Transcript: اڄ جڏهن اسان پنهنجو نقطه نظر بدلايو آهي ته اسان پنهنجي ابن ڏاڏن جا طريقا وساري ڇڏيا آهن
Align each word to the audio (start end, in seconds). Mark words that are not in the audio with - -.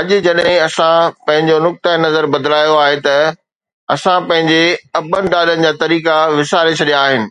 اڄ 0.00 0.10
جڏهن 0.26 0.58
اسان 0.66 1.14
پنهنجو 1.30 1.56
نقطه 1.64 1.94
نظر 2.04 2.28
بدلايو 2.36 2.78
آهي 2.84 3.02
ته 3.08 3.18
اسان 3.96 4.18
پنهنجي 4.30 4.64
ابن 5.02 5.32
ڏاڏن 5.36 5.66
جا 5.68 5.76
طريقا 5.84 6.18
وساري 6.38 6.80
ڇڏيا 6.82 7.04
آهن 7.08 7.22